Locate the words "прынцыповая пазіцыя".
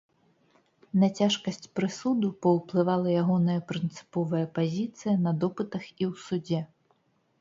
3.73-5.15